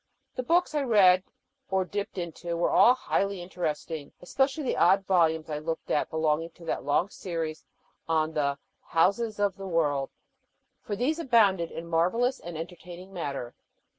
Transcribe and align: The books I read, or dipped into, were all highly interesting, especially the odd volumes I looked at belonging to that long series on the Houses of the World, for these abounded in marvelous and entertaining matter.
The 0.33 0.41
books 0.41 0.73
I 0.73 0.81
read, 0.81 1.21
or 1.69 1.85
dipped 1.85 2.17
into, 2.17 2.57
were 2.57 2.71
all 2.71 2.95
highly 2.95 3.39
interesting, 3.39 4.13
especially 4.19 4.63
the 4.63 4.75
odd 4.77 5.05
volumes 5.05 5.47
I 5.47 5.59
looked 5.59 5.91
at 5.91 6.09
belonging 6.09 6.49
to 6.55 6.65
that 6.65 6.83
long 6.83 7.09
series 7.09 7.63
on 8.09 8.33
the 8.33 8.57
Houses 8.81 9.39
of 9.39 9.57
the 9.57 9.67
World, 9.67 10.09
for 10.81 10.95
these 10.95 11.19
abounded 11.19 11.69
in 11.69 11.85
marvelous 11.85 12.39
and 12.39 12.57
entertaining 12.57 13.13
matter. 13.13 13.53